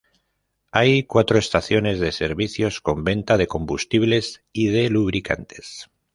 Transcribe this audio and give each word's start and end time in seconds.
Hay 0.71 1.03
cuatro 1.03 1.37
estaciones 1.37 1.99
de 1.99 2.11
servicios 2.11 2.81
con 2.81 3.03
venta 3.03 3.37
de 3.37 3.45
combustibles 3.45 4.41
y 4.51 4.69
de 4.69 4.89
lubricantes. 4.89 5.91